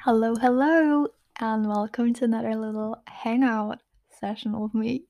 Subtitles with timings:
[0.00, 1.06] Hello, hello,
[1.40, 5.04] and welcome to another little hangout session with me.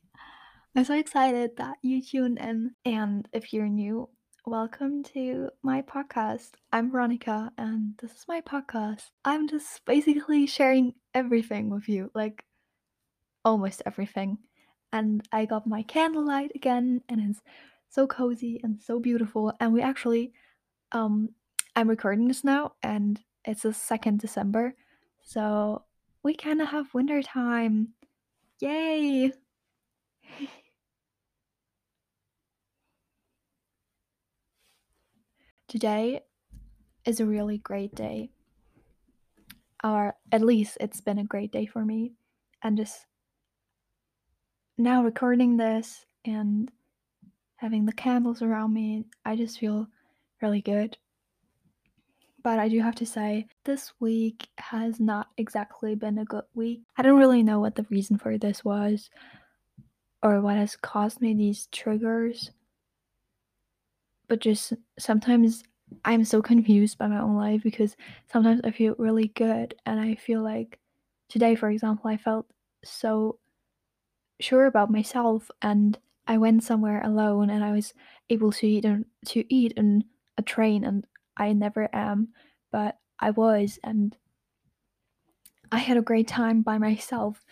[0.77, 2.73] I'm so excited that you tuned in.
[2.85, 4.09] And if you're new,
[4.47, 6.53] welcome to my podcast.
[6.73, 9.11] I'm Veronica, and this is my podcast.
[9.25, 12.45] I'm just basically sharing everything with you, like
[13.45, 14.39] almost everything.
[14.93, 17.41] And I got my candlelight again, and it's
[17.91, 19.53] so cozy and so beautiful.
[19.59, 20.33] And we actually,
[20.93, 21.31] um,
[21.75, 24.75] I'm recording this now, and it's the 2nd December.
[25.23, 25.85] So
[26.23, 27.95] we kind of have winter time.
[28.61, 29.33] Yay!
[35.69, 36.21] Today
[37.05, 38.31] is a really great day.
[39.83, 42.13] Or at least it's been a great day for me.
[42.63, 43.07] And just
[44.79, 46.71] now recording this and
[47.57, 49.89] having the candles around me, I just feel
[50.41, 50.97] really good.
[52.45, 56.83] But I do have to say, this week has not exactly been a good week.
[56.99, 59.09] I don't really know what the reason for this was
[60.23, 62.51] or what has caused me these triggers.
[64.29, 65.65] But just sometimes
[66.05, 67.97] I'm so confused by my own life because
[68.31, 70.79] sometimes I feel really good and I feel like
[71.31, 72.47] today, for example, I felt
[72.85, 73.39] so
[74.39, 77.95] sure about myself and I went somewhere alone and I was
[78.29, 80.05] able to eat and to eat in
[80.37, 81.07] a train and
[81.37, 82.29] I never am,
[82.73, 84.17] but I was and
[85.73, 87.45] I had a great time by myself.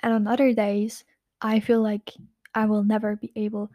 [0.00, 1.04] And on other days,
[1.40, 2.12] I feel like
[2.54, 3.70] I will never be able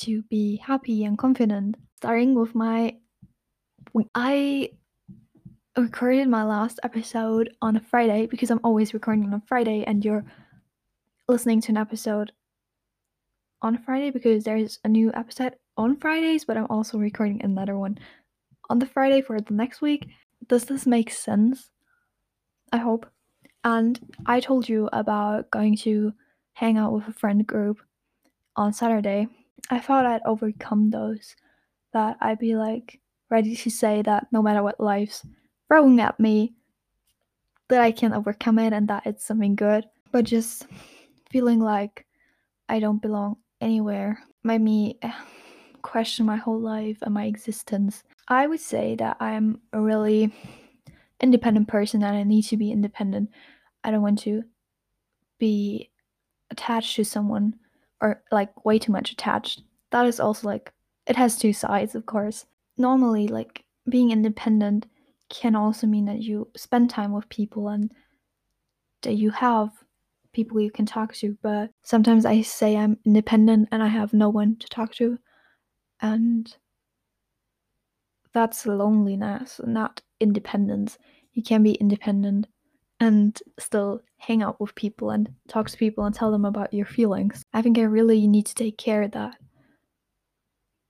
[0.00, 1.76] to be happy and confident.
[1.96, 2.96] Starting with my
[4.14, 4.70] I
[5.76, 10.04] recorded my last episode on a Friday because I'm always recording on a Friday and
[10.04, 10.24] you're
[11.28, 12.32] listening to an episode
[13.62, 17.98] on Friday because there's a new episode on Fridays, but I'm also recording another one
[18.68, 20.08] on the Friday for the next week.
[20.46, 21.70] Does this make sense?
[22.72, 23.06] I hope.
[23.64, 26.12] And I told you about going to
[26.52, 27.80] hang out with a friend group
[28.56, 29.28] on Saturday.
[29.70, 31.34] I thought I'd overcome those,
[31.92, 33.00] that I'd be like
[33.30, 35.26] ready to say that no matter what life's
[35.68, 36.54] throwing at me,
[37.68, 39.84] that I can overcome it and that it's something good.
[40.10, 40.66] But just
[41.30, 42.06] feeling like
[42.68, 45.12] I don't belong anywhere made me eh,
[45.82, 48.04] question my whole life and my existence.
[48.28, 50.32] I would say that I'm a really
[51.20, 53.30] independent person and I need to be independent.
[53.82, 54.44] I don't want to
[55.38, 55.90] be
[56.50, 57.54] attached to someone
[58.00, 59.62] or like way too much attached.
[59.90, 60.72] That is also like
[61.06, 62.44] it has two sides, of course.
[62.76, 64.86] Normally, like being independent
[65.30, 67.90] can also mean that you spend time with people and
[69.02, 69.70] that you have
[70.32, 71.36] people you can talk to.
[71.42, 75.18] But sometimes I say I'm independent and I have no one to talk to.
[76.00, 76.54] And
[78.38, 80.96] that's loneliness, not independence.
[81.32, 82.46] You can be independent
[83.00, 86.86] and still hang out with people and talk to people and tell them about your
[86.86, 87.42] feelings.
[87.52, 89.34] I think I really need to take care of that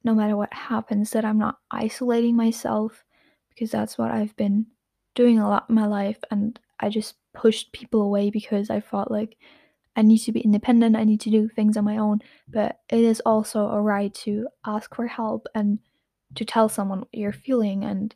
[0.04, 3.02] no matter what happens that I'm not isolating myself
[3.48, 4.66] because that's what I've been
[5.14, 9.10] doing a lot in my life and I just pushed people away because I thought
[9.10, 9.38] like
[9.96, 13.00] I need to be independent, I need to do things on my own, but it
[13.00, 15.78] is also a right to ask for help and
[16.34, 18.14] to tell someone what you're feeling and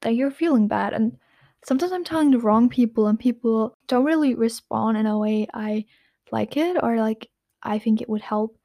[0.00, 1.16] that you're feeling bad and
[1.64, 5.86] sometimes I'm telling the wrong people and people don't really respond in a way I
[6.30, 7.30] like it or like
[7.62, 8.56] I think it would help.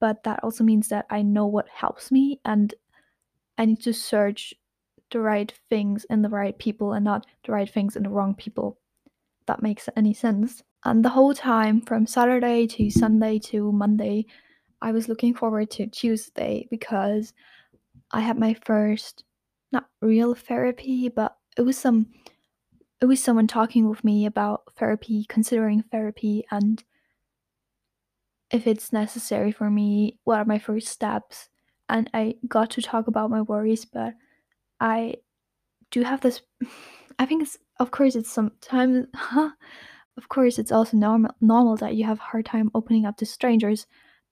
[0.00, 2.74] But that also means that I know what helps me and
[3.58, 4.54] I need to search
[5.10, 8.34] the right things in the right people and not the right things in the wrong
[8.34, 8.78] people.
[9.46, 10.62] That makes any sense.
[10.84, 14.26] And the whole time from Saturday to Sunday to Monday,
[14.82, 17.32] I was looking forward to Tuesday because
[18.12, 19.24] I had my first
[19.72, 22.06] not real therapy, but it was some
[23.00, 26.82] it was someone talking with me about therapy, considering therapy, and
[28.50, 31.48] if it's necessary for me, what are my first steps.
[31.88, 34.14] And I got to talk about my worries, but
[34.80, 35.16] I
[35.90, 36.42] do have this.
[37.18, 39.50] I think it's, of course, it's sometimes, huh?
[40.16, 43.26] Of course, it's also normal normal that you have a hard time opening up to
[43.26, 43.86] strangers,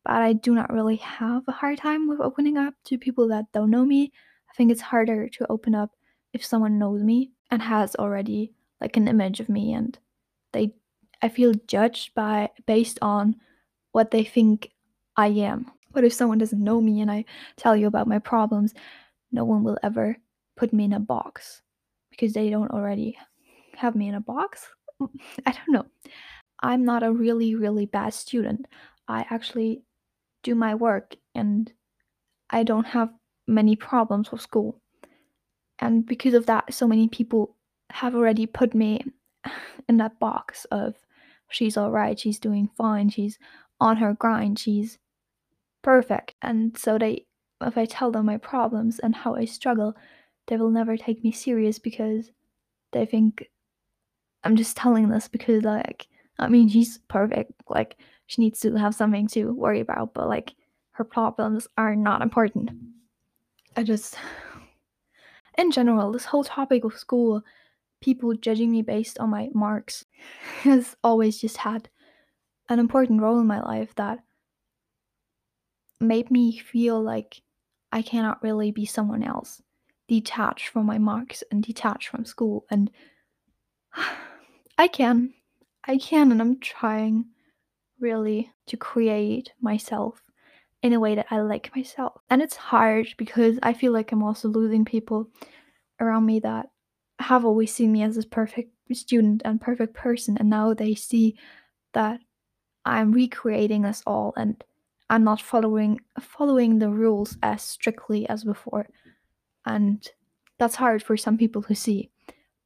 [0.04, 3.50] but I do not really have a hard time with opening up to people that
[3.52, 4.12] don't know me.
[4.50, 5.90] I think it's harder to open up
[6.32, 9.98] if someone knows me and has already like an image of me and
[10.52, 10.74] they
[11.22, 13.36] I feel judged by based on
[13.92, 14.70] what they think
[15.16, 15.70] I am.
[15.92, 17.24] But if someone doesn't know me and I
[17.56, 18.74] tell you about my problems,
[19.32, 20.16] no one will ever
[20.56, 21.62] put me in a box
[22.10, 23.16] because they don't already
[23.76, 24.68] have me in a box.
[25.46, 25.86] I don't know.
[26.60, 28.66] I'm not a really, really bad student.
[29.08, 29.82] I actually
[30.44, 31.73] do my work and
[32.50, 33.08] I don't have
[33.49, 34.81] many problems with school.
[35.81, 37.56] And because of that, so many people
[37.91, 39.05] have already put me
[39.88, 40.94] in that box of
[41.50, 43.38] she's all right, she's doing fine, she's
[43.81, 44.99] on her grind, she's
[45.82, 46.35] perfect.
[46.43, 47.26] And so they
[47.61, 49.94] if I tell them my problems and how I struggle,
[50.47, 52.31] they will never take me serious because
[52.93, 53.49] they think
[54.43, 56.06] I'm just telling this because like
[56.38, 57.52] I mean she's perfect.
[57.69, 60.55] Like she needs to have something to worry about, but like
[60.93, 62.71] her problems are not important.
[63.76, 64.17] I just
[65.56, 67.43] in general, this whole topic of school,
[68.00, 70.05] people judging me based on my marks
[70.62, 71.88] has always just had
[72.69, 74.21] an important role in my life that
[76.00, 77.43] made me feel like
[77.93, 79.62] I cannot really be someone else,
[80.09, 82.67] detached from my marks and detached from school.
[82.71, 82.91] And
[84.79, 85.35] I can.
[85.87, 87.26] I can, and I'm trying
[88.00, 90.23] really to create myself
[90.82, 92.20] in a way that I like myself.
[92.29, 95.31] And it's hard because I feel like I'm also losing people
[96.00, 96.70] around me that
[97.19, 101.37] have always seen me as this perfect student and perfect person, and now they see
[101.93, 102.20] that
[102.85, 104.62] I'm recreating this all and
[105.08, 108.88] I'm not following following the rules as strictly as before.
[109.64, 110.06] And
[110.58, 112.11] that's hard for some people to see,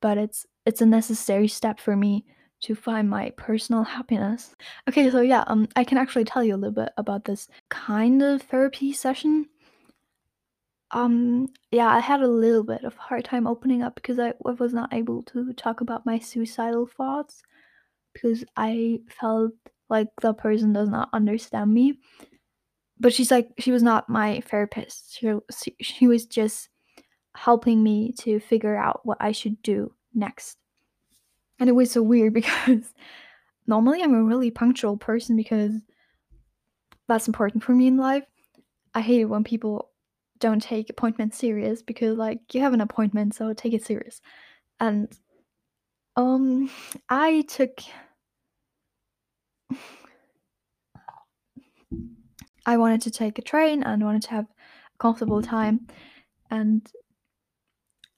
[0.00, 2.24] but it's it's a necessary step for me
[2.60, 4.54] to find my personal happiness.
[4.88, 8.22] Okay, so yeah, um I can actually tell you a little bit about this kind
[8.22, 9.46] of therapy session.
[10.90, 14.52] Um yeah, I had a little bit of hard time opening up because I, I
[14.52, 17.42] was not able to talk about my suicidal thoughts
[18.12, 19.52] because I felt
[19.88, 22.00] like the person does not understand me.
[23.00, 25.18] But she's like she was not my therapist.
[25.18, 25.32] She
[25.80, 26.68] she was just
[27.36, 30.58] helping me to figure out what I should do next.
[31.58, 32.92] And it was so weird because
[33.66, 35.72] normally I'm a really punctual person because
[37.06, 38.24] that's important for me in life.
[38.94, 39.90] I hate it when people
[40.38, 44.20] don't take appointments serious because like you have an appointment so take it serious.
[44.78, 45.12] And
[46.16, 46.70] um
[47.08, 47.80] I took
[52.66, 55.86] I wanted to take a train and wanted to have a comfortable time
[56.50, 56.90] and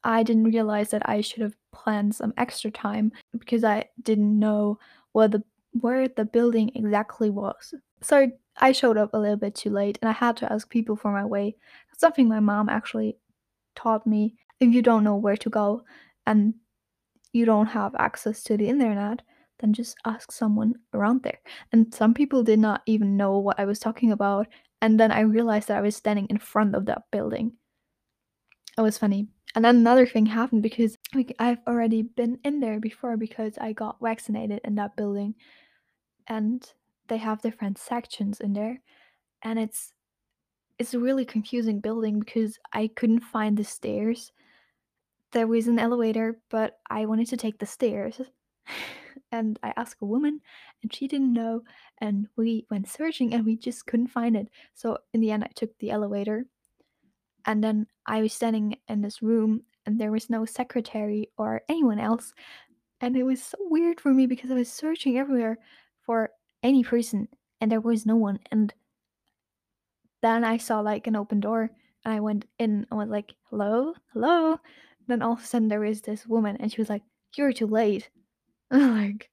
[0.02, 4.78] I didn't realize that I should have planned some extra time because I didn't know
[5.12, 7.74] where the where the building exactly was.
[8.02, 10.96] So I showed up a little bit too late and I had to ask people
[10.96, 11.56] for my way.
[11.88, 13.16] That's something my mom actually
[13.74, 14.36] taught me.
[14.58, 15.82] If you don't know where to go
[16.26, 16.54] and
[17.32, 19.22] you don't have access to the internet,
[19.60, 21.38] then just ask someone around there.
[21.72, 24.48] And some people did not even know what I was talking about.
[24.82, 27.52] And then I realized that I was standing in front of that building.
[28.76, 29.28] It was funny.
[29.54, 30.96] And then another thing happened because
[31.38, 35.34] I've already been in there before because I got vaccinated in that building.
[36.28, 36.64] And
[37.08, 38.80] they have different sections in there.
[39.42, 39.92] And it's
[40.78, 44.32] it's a really confusing building because I couldn't find the stairs.
[45.32, 48.20] There was an elevator, but I wanted to take the stairs.
[49.32, 50.40] and I asked a woman
[50.82, 51.62] and she didn't know
[51.98, 54.48] and we went searching and we just couldn't find it.
[54.74, 56.46] So in the end I took the elevator
[57.46, 61.98] and then I was standing in this room and there was no secretary or anyone
[61.98, 62.32] else.
[63.00, 65.58] And it was so weird for me because I was searching everywhere
[66.02, 66.30] for
[66.62, 67.28] any person
[67.60, 68.38] and there was no one.
[68.50, 68.72] And
[70.22, 71.70] then I saw like an open door
[72.04, 74.58] and I went in and was like, hello, hello.
[75.06, 77.02] Then all of a sudden there was this woman and she was like,
[77.36, 78.10] you're too late.
[78.70, 79.30] I'm like,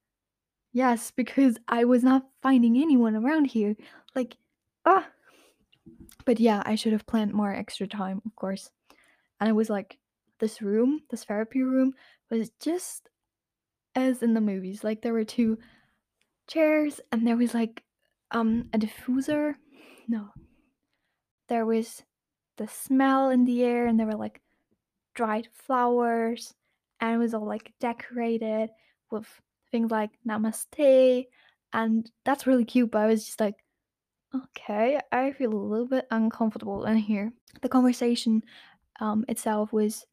[0.71, 3.76] yes, because I was not finding anyone around here.
[4.16, 4.37] Like,
[4.85, 5.07] ah,
[6.25, 8.69] but yeah, I should have planned more extra time, of course.
[9.39, 9.97] And it was like
[10.39, 11.94] this room, this therapy room,
[12.29, 13.09] was just
[13.95, 14.83] as in the movies.
[14.83, 15.57] Like there were two
[16.47, 17.83] chairs and there was like
[18.31, 19.56] um a diffuser.
[20.07, 20.29] No.
[21.49, 22.03] There was
[22.57, 24.41] the smell in the air and there were like
[25.15, 26.53] dried flowers
[26.99, 28.69] and it was all like decorated
[29.11, 29.27] with
[29.71, 31.25] things like namaste
[31.73, 33.56] and that's really cute but i was just like
[34.37, 37.31] Okay, I feel a little bit uncomfortable in here.
[37.61, 38.44] The conversation
[38.99, 40.06] um, itself was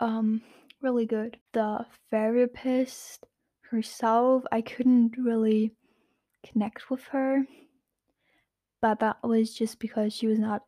[0.00, 0.42] um,
[0.82, 1.38] really good.
[1.52, 3.26] The therapist
[3.70, 5.72] herself, I couldn't really
[6.44, 7.44] connect with her,
[8.80, 10.62] but that was just because she was not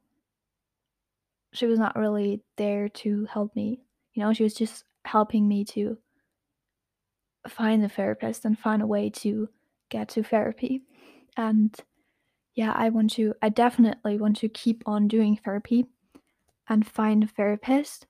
[1.52, 3.80] she was not really there to help me.
[4.14, 5.98] You know, she was just helping me to
[7.48, 9.48] find a therapist and find a way to
[9.88, 10.82] get to therapy.
[11.36, 11.74] And
[12.54, 15.86] yeah, I want to, I definitely want to keep on doing therapy
[16.68, 18.06] and find a therapist.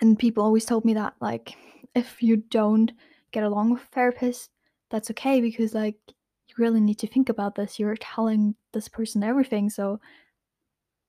[0.00, 1.54] And people always told me that, like,
[1.94, 2.92] if you don't
[3.30, 4.50] get along with a therapist,
[4.90, 7.78] that's okay because, like, you really need to think about this.
[7.78, 10.00] You're telling this person everything, so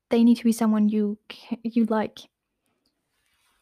[0.10, 1.18] they need to be someone you
[1.64, 2.20] you like.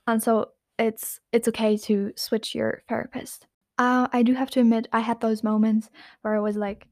[0.07, 3.47] And so it's it's okay to switch your therapist.
[3.77, 5.89] Uh, I do have to admit, I had those moments
[6.21, 6.87] where I was like,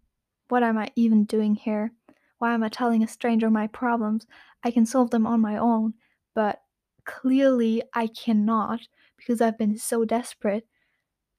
[0.49, 1.91] what am I even doing here?
[2.39, 4.25] Why am I telling a stranger my problems?
[4.63, 5.93] I can solve them on my own.
[6.35, 6.61] But
[7.05, 8.81] clearly, I cannot
[9.17, 10.67] because I've been so desperate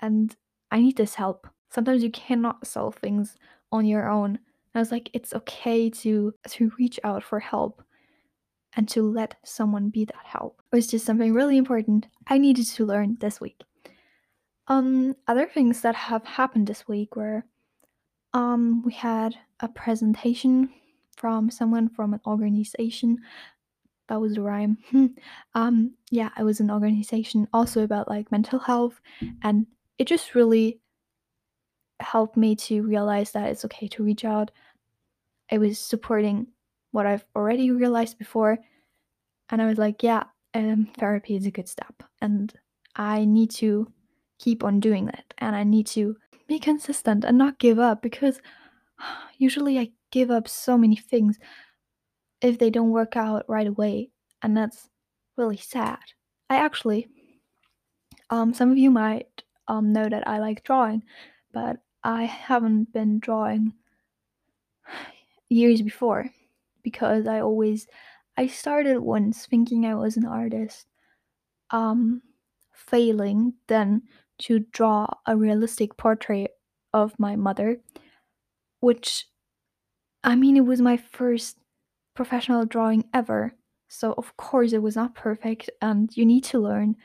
[0.00, 0.34] and
[0.70, 1.46] I need this help.
[1.70, 3.36] Sometimes you cannot solve things
[3.72, 4.30] on your own.
[4.30, 4.38] And
[4.74, 7.82] I was like, it's okay to to reach out for help
[8.76, 10.62] and to let someone be that help.
[10.72, 13.62] It was just something really important I needed to learn this week.
[14.68, 17.44] Um, other things that have happened this week were
[18.32, 20.70] um, we had a presentation
[21.16, 23.18] from someone from an organization.
[24.08, 24.78] That was a rhyme.
[25.54, 29.00] um, yeah, it was an organization also about like mental health,
[29.42, 29.66] and
[29.98, 30.80] it just really
[32.00, 34.50] helped me to realize that it's okay to reach out.
[35.50, 36.46] It was supporting
[36.92, 38.58] what I've already realized before,
[39.50, 42.52] and I was like, yeah, um, therapy is a good step, and
[42.96, 43.92] I need to
[44.40, 46.16] keep on doing it, and I need to
[46.48, 48.40] be consistent and not give up because
[49.38, 51.38] usually I give up so many things
[52.40, 54.10] if they don't work out right away,
[54.42, 54.88] and that's
[55.36, 55.98] really sad.
[56.48, 57.08] I actually,
[58.30, 61.04] um, some of you might um, know that I like drawing,
[61.52, 63.74] but I haven't been drawing
[65.50, 66.30] years before
[66.82, 67.86] because I always
[68.36, 70.86] I started once thinking I was an artist,
[71.70, 72.22] um,
[72.72, 74.02] failing then
[74.40, 76.50] to draw a realistic portrait
[76.92, 77.78] of my mother,
[78.80, 79.26] which
[80.22, 81.58] I mean, it was my first
[82.14, 83.54] professional drawing ever.
[83.88, 86.96] So, of course, it was not perfect, and you need to learn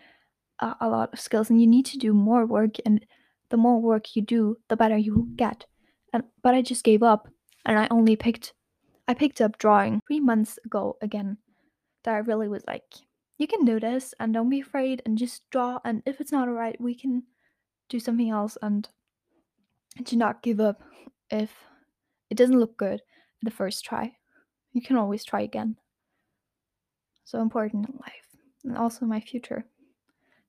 [0.60, 2.76] a, a lot of skills and you need to do more work.
[2.86, 3.06] And
[3.50, 5.66] the more work you do, the better you get.
[6.14, 7.28] And, but I just gave up
[7.66, 8.54] and I only picked
[9.08, 11.38] I picked up drawing three months ago again.
[12.04, 12.84] That I really was like,
[13.38, 15.80] you can do this and don't be afraid and just draw.
[15.84, 17.24] And if it's not alright, we can
[17.90, 18.88] do something else and
[20.04, 20.82] do not give up
[21.30, 21.52] if
[22.30, 23.02] it doesn't look good
[23.42, 24.16] the first try.
[24.74, 25.78] You can always try again.
[27.26, 29.66] So important in life and also my future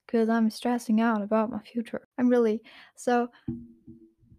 [0.07, 2.07] because I'm stressing out about my future.
[2.19, 2.63] I'm really
[2.95, 3.29] so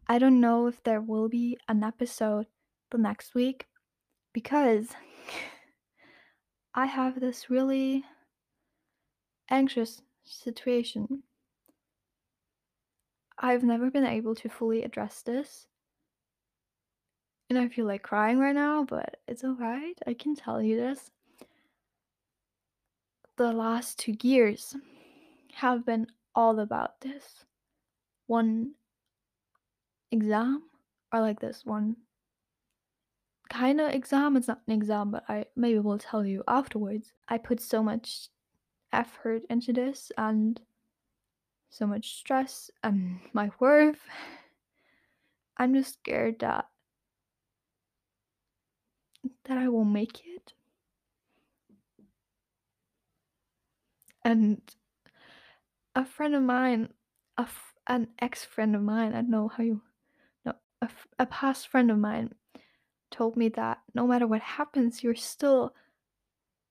[0.08, 2.46] I don't know if there will be an episode
[2.92, 3.66] the next week
[4.34, 4.88] because
[6.74, 8.06] I have this really
[9.50, 11.24] anxious situation.
[13.40, 15.68] I've never been able to fully address this.
[17.50, 19.98] And I feel like crying right now, but it's alright.
[20.06, 21.12] I can tell you this.
[23.38, 24.76] The last two years
[25.54, 27.46] have been all about this.
[28.26, 28.74] One
[30.12, 30.64] exam,
[31.14, 31.96] or like this one
[33.50, 34.36] kind of exam.
[34.36, 37.14] It's not an exam, but I maybe will tell you afterwards.
[37.30, 38.30] I put so much
[38.94, 40.60] effort into this and
[41.70, 44.00] so much stress and my worth.
[45.58, 46.66] I'm just scared that
[49.46, 50.54] that I won't make it.
[54.24, 54.62] And
[55.96, 56.90] a friend of mine,
[57.38, 59.82] a f- an ex friend of mine, I don't know how you,
[60.46, 62.34] no, a, f- a past friend of mine
[63.10, 65.74] told me that no matter what happens, you're still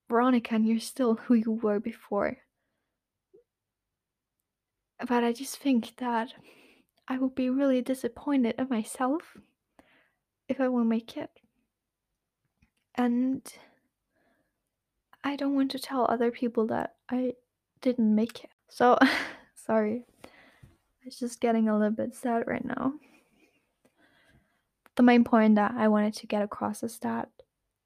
[0.09, 2.37] Veronica and you're still who you were before.
[5.07, 6.33] But I just think that
[7.07, 9.37] I would be really disappointed in myself
[10.49, 11.29] if I won't make it.
[12.95, 13.41] And
[15.23, 17.33] I don't want to tell other people that I
[17.81, 18.49] didn't make it.
[18.69, 18.97] So,
[19.55, 20.05] sorry.
[21.03, 22.93] It's just getting a little bit sad right now.
[24.95, 27.29] The main point that I wanted to get across is that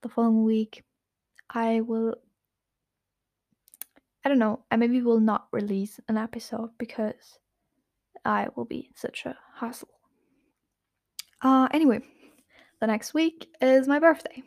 [0.01, 0.83] the following week
[1.51, 2.15] I will
[4.24, 7.39] I don't know, I maybe will not release an episode because
[8.24, 9.89] I will be such a hassle.
[11.41, 12.01] Uh anyway,
[12.79, 14.43] the next week is my birthday.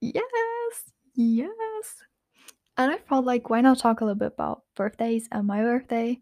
[0.00, 2.04] Yes, yes.
[2.76, 6.20] And I felt like why not talk a little bit about birthdays and my birthday?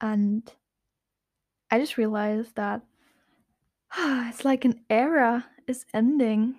[0.00, 0.50] And
[1.70, 2.82] I just realized that
[3.98, 6.56] it's like an era is ending.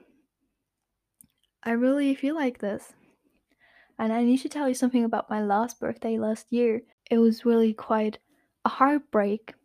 [1.65, 2.93] I really feel like this.
[3.97, 6.81] And I need to tell you something about my last birthday last year.
[7.09, 8.19] It was really quite
[8.65, 9.55] a heartbreak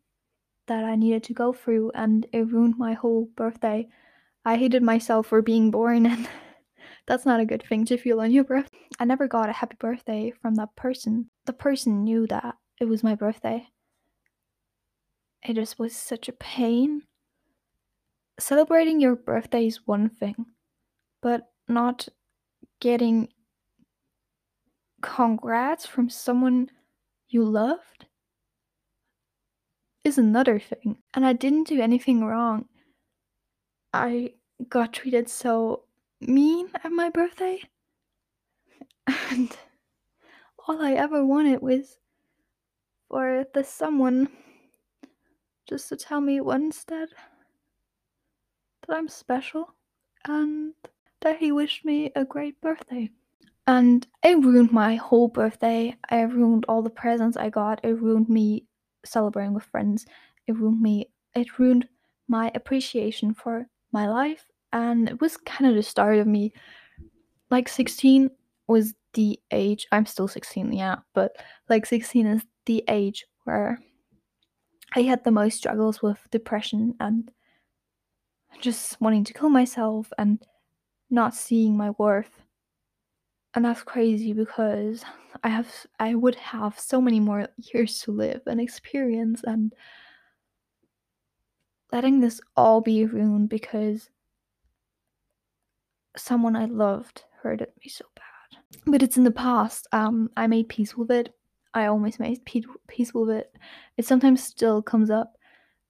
[0.66, 3.88] that I needed to go through, and it ruined my whole birthday.
[4.44, 6.28] I hated myself for being born, and
[7.06, 8.78] that's not a good thing to feel on your birthday.
[8.98, 11.28] I never got a happy birthday from that person.
[11.46, 13.66] The person knew that it was my birthday.
[15.42, 17.02] It just was such a pain.
[18.38, 20.46] Celebrating your birthday is one thing,
[21.20, 22.08] but not
[22.80, 23.28] getting
[25.00, 26.70] congrats from someone
[27.28, 28.06] you loved
[30.04, 30.98] is another thing.
[31.14, 32.66] And I didn't do anything wrong.
[33.92, 34.34] I
[34.68, 35.84] got treated so
[36.20, 37.60] mean at my birthday.
[39.30, 39.56] And
[40.66, 41.98] all I ever wanted was
[43.08, 44.28] for the someone
[45.68, 47.08] just to tell me once that
[48.86, 49.74] that I'm special
[50.26, 50.74] and
[51.20, 53.10] that he wished me a great birthday.
[53.66, 55.94] And it ruined my whole birthday.
[56.10, 57.84] It ruined all the presents I got.
[57.84, 58.66] It ruined me
[59.04, 60.06] celebrating with friends.
[60.46, 61.10] It ruined me.
[61.34, 61.86] It ruined
[62.26, 64.46] my appreciation for my life.
[64.72, 66.52] And it was kind of the start of me.
[67.50, 68.30] Like 16
[68.66, 69.86] was the age.
[69.92, 70.96] I'm still 16, yeah.
[71.14, 71.36] But
[71.68, 73.78] like 16 is the age where
[74.94, 77.30] I had the most struggles with depression and
[78.60, 80.44] just wanting to kill myself and
[81.10, 82.42] not seeing my worth.
[83.54, 85.04] And that's crazy because
[85.42, 89.72] I have I would have so many more years to live and experience and
[91.92, 94.08] letting this all be ruined because
[96.16, 98.80] someone I loved hurted me so bad.
[98.86, 99.88] But it's in the past.
[99.92, 101.34] Um I made peace with it.
[101.74, 103.52] I always made peace with it.
[103.96, 105.36] It sometimes still comes up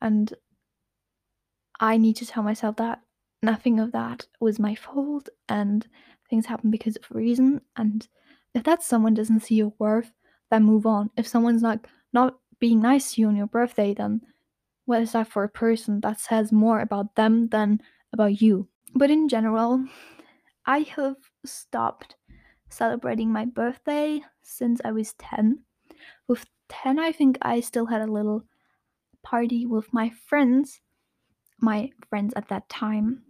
[0.00, 0.32] and
[1.78, 3.00] I need to tell myself that
[3.42, 5.86] nothing of that was my fault and
[6.28, 7.60] things happen because of reason.
[7.76, 8.06] And
[8.54, 10.12] if that someone doesn't see your worth,
[10.50, 11.10] then move on.
[11.16, 14.20] If someone's not not being nice to you on your birthday, then
[14.84, 16.00] what is that for a person?
[16.00, 17.80] That says more about them than
[18.12, 18.68] about you.
[18.94, 19.84] But in general,
[20.66, 22.16] I have stopped
[22.68, 25.60] celebrating my birthday since I was 10.
[26.28, 28.44] With 10, I think I still had a little
[29.22, 30.80] party with my friends
[31.62, 33.22] my friends at that time.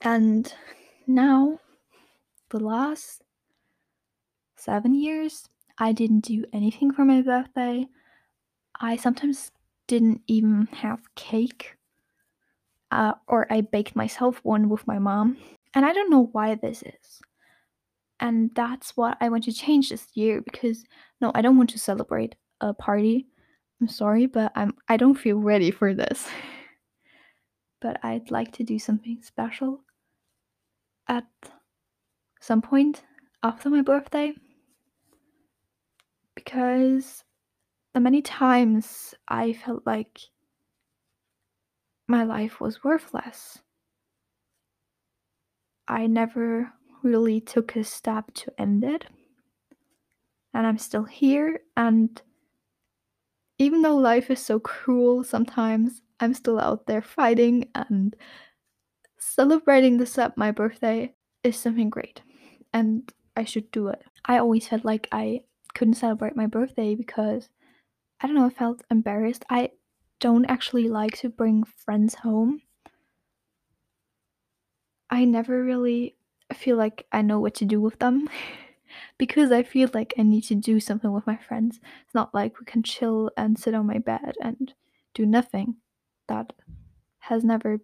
[0.00, 0.52] And
[1.06, 1.58] now,
[2.50, 3.22] the last
[4.56, 5.48] seven years,
[5.78, 7.86] I didn't do anything for my birthday.
[8.80, 9.50] I sometimes
[9.86, 11.76] didn't even have cake.
[12.90, 15.36] Uh, or I baked myself one with my mom.
[15.74, 17.20] And I don't know why this is.
[18.20, 20.84] And that's what I want to change this year because
[21.20, 23.26] no, I don't want to celebrate a party.
[23.80, 26.28] I'm sorry, but I'm I don't feel ready for this.
[27.80, 29.84] but I'd like to do something special
[31.06, 31.26] at
[32.40, 33.04] some point
[33.42, 34.34] after my birthday
[36.34, 37.24] because
[37.94, 40.20] the many times I felt like
[42.06, 43.58] my life was worthless.
[45.86, 49.06] I never really took a step to end it.
[50.54, 51.60] And I'm still here.
[51.76, 52.20] And
[53.58, 58.14] even though life is so cruel sometimes, I'm still out there fighting and
[59.18, 62.22] celebrating this at my birthday is something great
[62.72, 64.02] and I should do it.
[64.24, 65.42] I always felt like I
[65.74, 67.48] couldn't celebrate my birthday because
[68.20, 69.44] I don't know, I felt embarrassed.
[69.48, 69.70] I
[70.18, 72.62] don't actually like to bring friends home.
[75.10, 76.16] I never really
[76.52, 78.28] feel like I know what to do with them
[79.18, 81.78] because I feel like I need to do something with my friends.
[82.04, 84.74] It's not like we can chill and sit on my bed and
[85.14, 85.76] do nothing
[86.28, 86.52] that
[87.20, 87.80] has never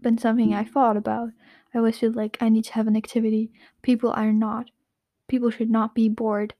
[0.00, 1.30] been something I thought about.
[1.74, 3.50] I always feel like I need to have an activity.
[3.82, 4.70] People are not.
[5.28, 6.54] People should not be bored.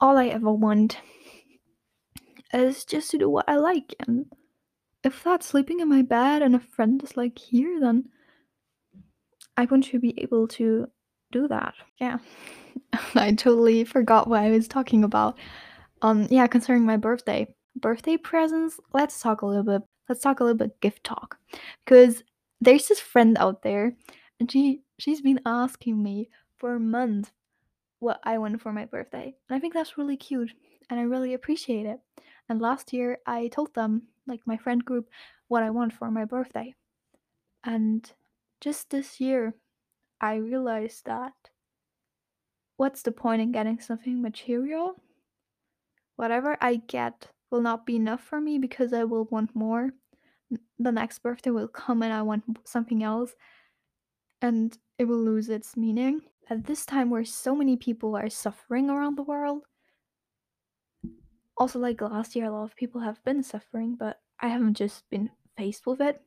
[0.00, 0.98] All I ever want
[2.52, 3.94] is just to do what I like.
[4.06, 4.26] And
[5.04, 8.08] if that's sleeping in my bed and a friend is like here, then
[9.56, 10.86] I want to be able to
[11.32, 11.74] do that.
[12.00, 12.18] Yeah.
[13.14, 15.38] I totally forgot what I was talking about.
[16.02, 19.82] Um yeah, concerning my birthday birthday presents, let's talk a little bit.
[20.08, 21.38] Let's talk a little bit gift talk.
[21.84, 22.24] Because
[22.60, 23.94] there's this friend out there
[24.38, 27.30] and she she's been asking me for months
[28.00, 29.34] what I want for my birthday.
[29.48, 30.52] And I think that's really cute
[30.88, 32.00] and I really appreciate it.
[32.48, 35.08] And last year I told them, like my friend group,
[35.48, 36.74] what I want for my birthday.
[37.64, 38.10] And
[38.60, 39.54] just this year
[40.20, 41.34] I realized that
[42.76, 44.96] what's the point in getting something material?
[46.16, 49.90] Whatever I get will not be enough for me because I will want more.
[50.78, 53.36] The next birthday will come and I want something else,
[54.42, 56.22] and it will lose its meaning.
[56.48, 59.66] At this time, where so many people are suffering around the world,
[61.56, 65.08] also like last year, a lot of people have been suffering, but I haven't just
[65.10, 66.22] been faced with it.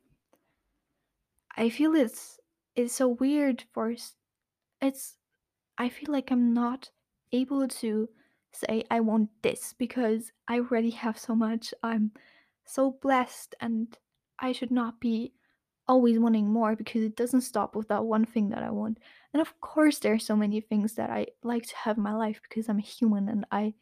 [1.56, 2.38] I feel it's
[2.74, 3.94] it's so weird for
[4.80, 5.16] it's
[5.78, 6.90] I feel like I'm not
[7.32, 8.08] able to
[8.54, 11.74] say I want this because I already have so much.
[11.82, 12.12] I'm
[12.64, 13.96] so blessed and
[14.38, 15.32] I should not be
[15.86, 18.98] always wanting more because it doesn't stop with that one thing that I want.
[19.32, 22.14] And of course there are so many things that I like to have in my
[22.14, 23.74] life because I'm a human and I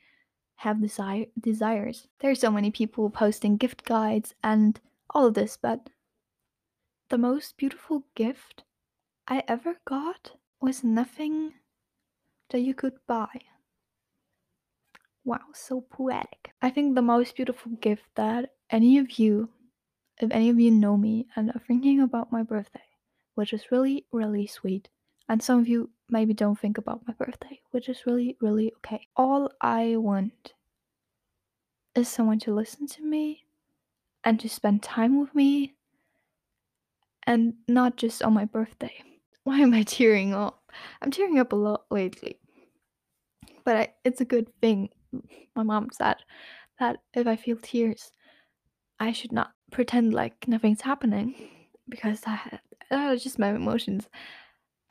[0.56, 2.08] have desire desires.
[2.20, 4.80] There are so many people posting gift guides and
[5.10, 5.90] all of this, but
[7.08, 8.64] the most beautiful gift
[9.28, 11.54] I ever got was nothing
[12.50, 13.28] that you could buy.
[15.24, 16.52] Wow, so poetic.
[16.60, 19.50] I think the most beautiful gift that any of you,
[20.20, 22.82] if any of you know me and are thinking about my birthday,
[23.34, 24.88] which is really, really sweet,
[25.28, 29.06] and some of you maybe don't think about my birthday, which is really, really okay.
[29.16, 30.54] All I want
[31.94, 33.44] is someone to listen to me
[34.24, 35.74] and to spend time with me
[37.24, 39.02] and not just on my birthday.
[39.44, 40.70] Why am I tearing up?
[41.00, 42.38] I'm tearing up a lot lately.
[43.64, 44.90] But I, it's a good thing.
[45.54, 46.16] My mom said
[46.78, 48.12] that if I feel tears,
[48.98, 51.34] I should not pretend like nothing's happening
[51.88, 54.08] because that, are just my emotions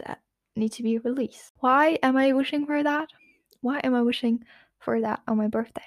[0.05, 0.19] that
[0.55, 1.53] need to be released.
[1.59, 3.09] Why am I wishing for that?
[3.61, 4.43] Why am I wishing
[4.79, 5.81] for that on my birthday?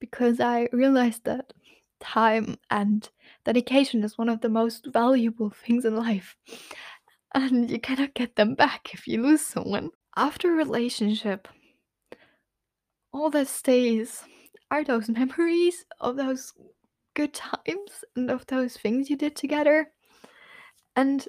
[0.00, 1.52] Because I realized that
[2.00, 3.08] time and
[3.44, 6.36] dedication is one of the most valuable things in life.
[7.34, 9.90] And you cannot get them back if you lose someone.
[10.16, 11.48] After a relationship,
[13.14, 14.24] all that stays
[14.70, 16.52] are those memories of those
[17.14, 19.90] good times and of those things you did together.
[20.96, 21.26] And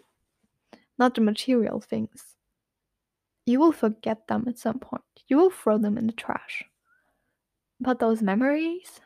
[0.97, 2.35] not the material things.
[3.45, 5.03] You will forget them at some point.
[5.27, 6.63] You will throw them in the trash.
[7.79, 9.01] But those memories,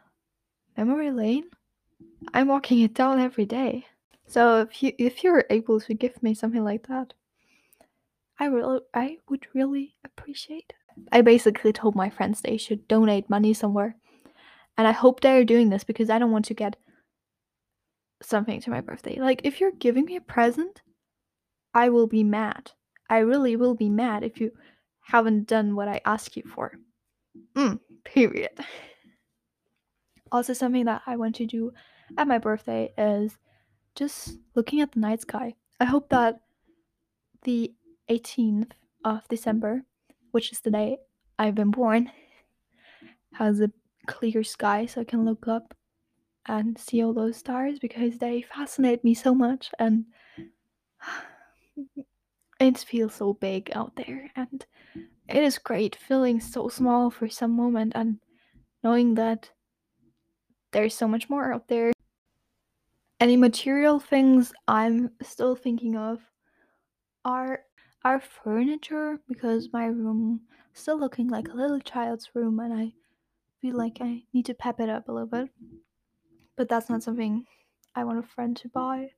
[0.78, 1.50] memory lane,
[2.34, 3.86] I'm walking it down every day.
[4.28, 7.14] So if you if you're able to give me something like that,
[8.40, 10.79] I will I would really appreciate it.
[11.12, 13.96] I basically told my friends they should donate money somewhere.
[14.78, 16.78] And I hope they're doing this because I don't want to get
[18.22, 19.20] something to my birthday.
[19.20, 20.82] Like if you're giving me a present,
[21.74, 22.72] I will be mad.
[23.10, 24.52] I really will be mad if you
[25.02, 26.74] haven't done what I ask you for.
[27.56, 28.52] Mm, period.
[30.32, 31.72] Also, something that I want to do
[32.16, 33.36] at my birthday is
[33.96, 35.56] just looking at the night sky.
[35.80, 36.42] I hope that
[37.42, 37.74] the
[38.12, 39.86] 18th of December,
[40.32, 40.98] which is the day
[41.38, 42.12] I've been born,
[43.34, 43.72] has a
[44.08, 45.74] clear sky so I can look up
[46.48, 50.06] and see all those stars because they fascinate me so much and
[52.60, 54.66] it feels so big out there and
[55.28, 58.20] it is great feeling so small for some moment and
[58.84, 59.52] knowing that
[60.72, 61.92] there's so much more out there.
[63.20, 66.20] Any material things I'm still thinking of
[67.26, 67.62] are
[68.04, 70.42] our furniture because my room
[70.74, 72.94] is still looking like a little child's room and I
[73.62, 75.50] feel like I need to pep it up a little bit.
[76.56, 77.46] But that's not something
[77.96, 79.12] I want a friend to buy.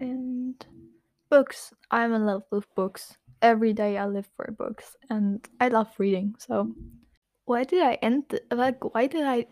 [0.00, 0.64] And
[1.30, 1.72] books.
[1.90, 3.16] I'm in love with books.
[3.40, 6.34] Every day I live for books and I love reading.
[6.38, 6.74] So
[7.44, 9.46] why did I end th- like why did I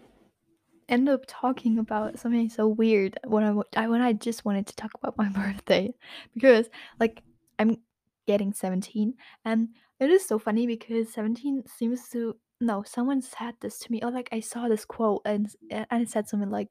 [0.89, 4.77] end up talking about something so weird when I, I when I just wanted to
[4.77, 5.95] talk about my birthday
[6.35, 6.69] because
[7.01, 7.23] like
[7.59, 7.79] I'm
[8.27, 9.14] getting 17
[9.45, 9.69] and
[10.01, 14.11] it is so funny because 17 seems to no someone said this to me or
[14.11, 16.69] like I saw this quote and and it said something like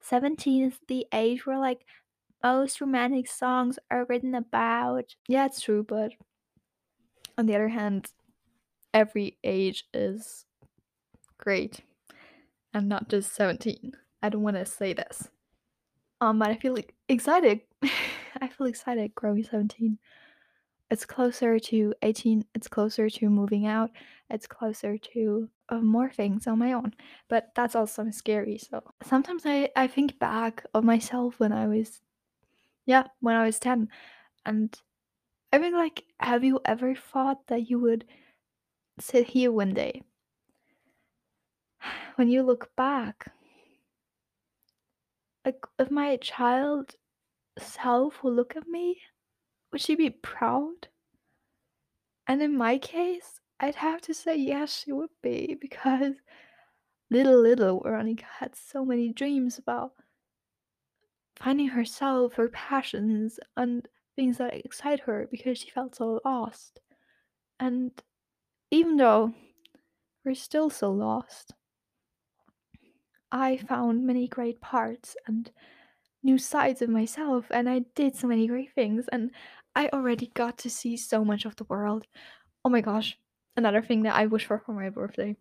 [0.00, 1.84] 17 is the age where like
[2.42, 5.14] most romantic songs are written about.
[5.28, 6.12] Yeah, it's true, but
[7.38, 8.10] on the other hand,
[8.92, 10.44] every age is
[11.38, 11.80] great
[12.74, 13.92] and not just 17.
[14.22, 15.28] I don't want to say this.
[16.20, 17.60] Um, but I feel like excited.
[18.42, 19.98] I feel excited growing 17.
[20.90, 22.44] It's closer to 18.
[22.56, 23.90] It's closer to moving out.
[24.28, 26.92] It's closer to uh, more things on my own.
[27.28, 28.58] But that's also scary.
[28.58, 32.00] So sometimes I, I think back of myself when I was,
[32.84, 33.88] yeah, when I was 10.
[34.44, 34.76] And
[35.52, 38.04] I mean, like, have you ever thought that you would
[38.98, 40.02] sit here one day
[42.16, 43.32] when you look back
[45.44, 46.94] like if my child
[47.58, 48.98] self will look at me
[49.70, 50.88] would she be proud?
[52.26, 56.14] And in my case i'd have to say yes she would be because
[57.10, 59.92] little little veronica had so many dreams about
[61.36, 66.80] finding herself her passions and things that excite her because she felt so lost.
[67.58, 67.90] And
[68.70, 69.32] even though
[70.24, 71.52] we're still so lost
[73.30, 75.50] I found many great parts and
[76.22, 79.30] new sides of myself, and I did so many great things, and
[79.74, 82.06] I already got to see so much of the world.
[82.64, 83.18] Oh my gosh,
[83.56, 85.36] another thing that I wish for for my birthday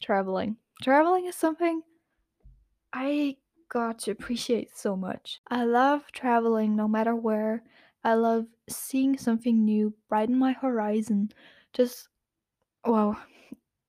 [0.00, 0.56] traveling.
[0.82, 1.82] Traveling is something
[2.92, 3.36] I
[3.68, 5.40] got to appreciate so much.
[5.48, 7.64] I love traveling no matter where.
[8.04, 11.30] I love seeing something new, brighten my horizon.
[11.72, 12.08] Just
[12.84, 13.16] wow,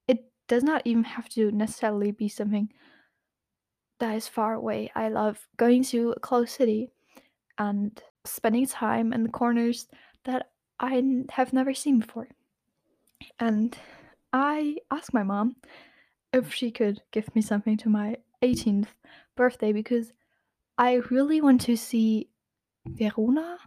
[0.08, 2.72] it does not even have to necessarily be something
[4.00, 4.92] that is far away.
[4.96, 6.92] I love going to a close city
[7.58, 9.88] and spending time in the corners
[10.26, 12.28] that I have never seen before.
[13.40, 13.78] And
[14.34, 15.56] I asked my mom
[16.34, 18.88] if she could give me something to my 18th
[19.38, 20.12] birthday because
[20.78, 22.30] I really want to see
[22.86, 23.58] Verona.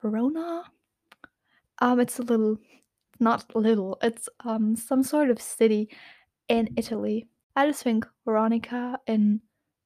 [0.00, 0.64] Verona?
[1.80, 2.58] Um, it's a little,
[3.18, 5.88] not little, it's um some sort of city
[6.48, 7.26] in Italy.
[7.56, 9.40] I just think Veronica in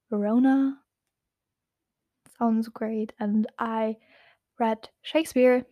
[0.09, 0.77] Verona
[2.37, 3.97] sounds great, and I
[4.59, 5.65] read Shakespeare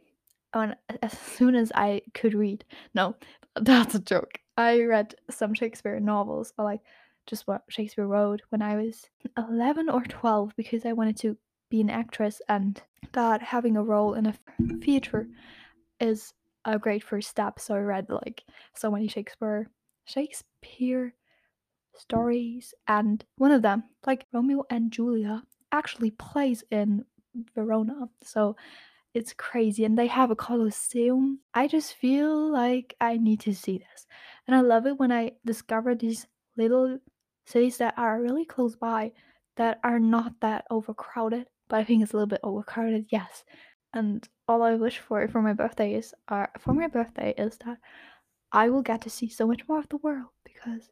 [0.54, 2.65] on as soon as I could read.
[2.93, 3.15] No,
[3.56, 4.39] that's a joke.
[4.58, 6.82] I read some Shakespeare novels, or like
[7.28, 11.38] just what Shakespeare wrote when I was 11 or 12 because I wanted to
[11.69, 12.82] be an actress and
[13.13, 14.36] that having a role in a
[14.82, 15.28] theater
[16.00, 16.34] is
[16.65, 17.60] a great first step.
[17.60, 18.43] So I read like
[18.76, 19.69] so many Shakespeare
[20.06, 21.13] Shakespeare
[21.97, 27.05] stories and one of them, like Romeo and Julia, actually plays in
[27.55, 28.10] Verona.
[28.23, 28.55] So
[29.15, 33.77] it's crazy and they have a colosseum i just feel like i need to see
[33.77, 34.05] this
[34.45, 36.27] and i love it when i discover these
[36.58, 36.99] little
[37.45, 39.12] cities that are really close by
[39.55, 43.45] that are not that overcrowded but i think it's a little bit overcrowded yes
[43.93, 47.77] and all i wish for for my birthday is uh, for my birthday is that
[48.51, 50.91] i will get to see so much more of the world because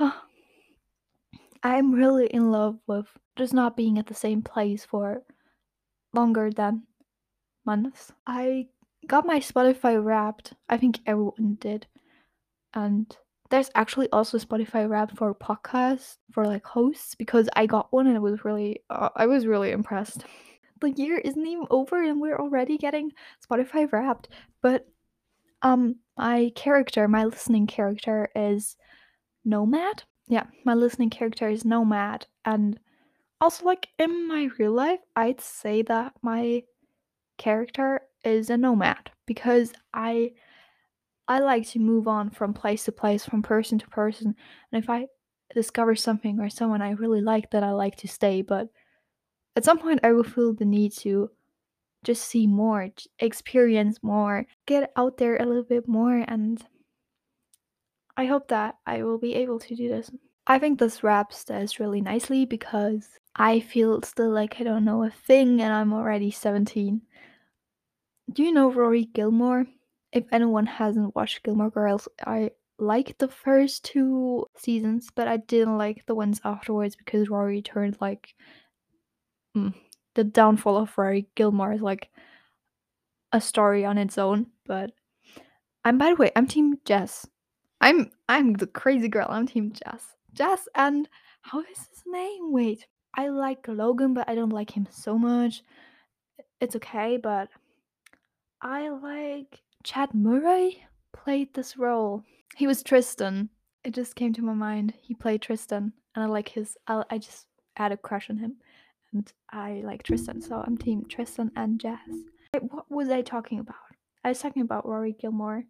[1.62, 5.22] i'm really in love with just not being at the same place for
[6.12, 6.82] longer than
[7.64, 8.12] months.
[8.26, 8.66] I
[9.06, 10.54] got my Spotify wrapped.
[10.68, 11.86] I think everyone did.
[12.74, 13.14] And
[13.50, 18.16] there's actually also Spotify wrapped for podcasts for like hosts because I got one and
[18.16, 20.24] it was really uh, I was really impressed.
[20.80, 23.12] The year isn't even over and we're already getting
[23.44, 24.28] Spotify wrapped.
[24.62, 24.86] But
[25.62, 28.76] um my character, my listening character is
[29.44, 30.04] Nomad.
[30.28, 32.78] Yeah, my listening character is Nomad and
[33.40, 36.62] also like in my real life, I'd say that my
[37.38, 40.32] character is a nomad because I
[41.26, 44.34] I like to move on from place to place, from person to person.
[44.72, 45.06] And if I
[45.54, 48.42] discover something or someone I really like, then I like to stay.
[48.42, 48.68] But
[49.54, 51.30] at some point, I will feel the need to
[52.02, 56.24] just see more, experience more, get out there a little bit more.
[56.26, 56.60] And
[58.20, 60.10] I hope that I will be able to do this.
[60.46, 65.04] I think this wraps this really nicely because I feel still like I don't know
[65.04, 67.00] a thing and I'm already 17.
[68.30, 69.64] Do you know Rory Gilmore?
[70.12, 75.78] If anyone hasn't watched Gilmore Girls, I liked the first two seasons, but I didn't
[75.78, 78.34] like the ones afterwards because Rory turned like
[79.56, 79.72] mm,
[80.14, 82.10] the downfall of Rory Gilmore is like
[83.32, 84.48] a story on its own.
[84.66, 84.90] But
[85.86, 87.26] I'm by the way, I'm Team Jess.
[87.80, 89.26] I'm I'm the crazy girl.
[89.30, 90.04] I'm Team Jess.
[90.34, 91.08] Jess and
[91.42, 92.52] how is his name?
[92.52, 95.62] Wait, I like Logan, but I don't like him so much.
[96.60, 97.48] It's okay, but
[98.60, 102.22] I like Chad Murray played this role.
[102.56, 103.48] He was Tristan.
[103.82, 104.92] It just came to my mind.
[105.00, 106.76] He played Tristan, and I like his.
[106.86, 108.56] I, I just had a crush on him,
[109.14, 110.42] and I like Tristan.
[110.42, 111.98] So I'm team Tristan and Jess.
[112.60, 113.76] What was I talking about?
[114.22, 115.64] I was talking about Rory Gilmore.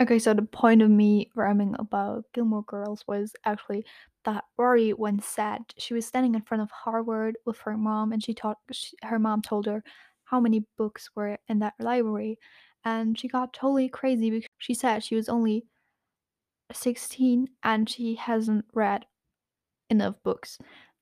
[0.00, 3.84] Okay, so the point of me rhyming about Gilmore Girls was actually
[4.24, 8.22] that Rory once said she was standing in front of Harvard with her mom, and
[8.22, 8.58] she taught
[9.02, 9.84] her mom told her
[10.24, 12.38] how many books were in that library,
[12.84, 15.64] and she got totally crazy because she said she was only
[16.72, 19.06] 16 and she hasn't read
[19.90, 20.58] enough books.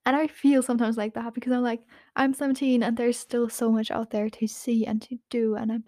[0.06, 1.82] And I feel sometimes like that because I'm like,
[2.16, 5.72] I'm 17 and there's still so much out there to see and to do, and
[5.72, 5.84] I'm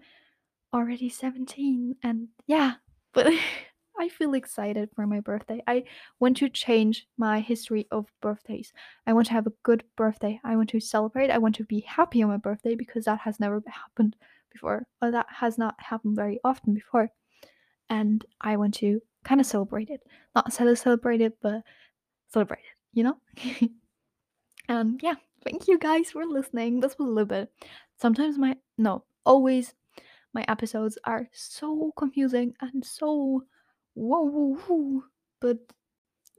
[0.73, 1.95] already 17.
[2.03, 2.75] And yeah,
[3.15, 3.33] but
[3.97, 5.63] I feel excited for my birthday.
[5.65, 5.85] I
[6.19, 8.73] want to change my history of birthdays.
[9.07, 10.39] I want to have a good birthday.
[10.43, 11.31] I want to celebrate.
[11.31, 14.17] I want to be happy on my birthday because that has never happened
[14.51, 17.09] before, or that has not happened very often before.
[17.89, 20.01] And I want to kind of celebrate it.
[20.35, 21.61] Not celebrate it, but
[22.27, 23.17] celebrate it, you know?
[24.67, 26.81] and yeah, thank you guys for listening.
[26.81, 27.49] This was a little bit.
[27.97, 29.73] Sometimes my, no, always
[30.35, 33.43] my episodes are so confusing and so
[33.95, 35.03] whoa, whoa, whoa.
[35.39, 35.59] But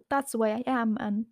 [0.09, 1.27] that's the way I am, and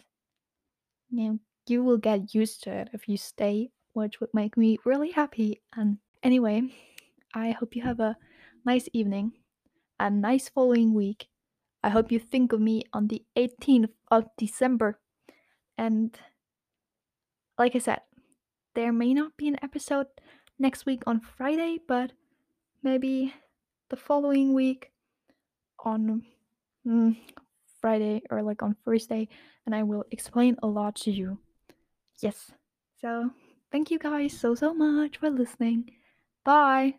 [1.10, 4.78] you know, you will get used to it if you stay, which would make me
[4.84, 5.62] really happy.
[5.76, 6.62] And anyway,
[7.34, 8.16] I hope you have a
[8.64, 9.32] nice evening,
[10.00, 11.28] and a nice following week.
[11.82, 14.98] I hope you think of me on the 18th of December.
[15.76, 16.16] And
[17.58, 18.00] like I said,
[18.74, 20.06] there may not be an episode
[20.58, 22.12] next week on Friday, but
[22.84, 23.32] maybe
[23.90, 24.90] the following week
[25.84, 26.22] on
[26.86, 27.16] mm,
[27.80, 29.28] Friday or like on Thursday,
[29.66, 31.38] and I will explain a lot to you.
[32.20, 32.52] Yes.
[33.00, 33.30] So,
[33.72, 35.90] thank you guys so, so much for listening.
[36.44, 36.94] Bye.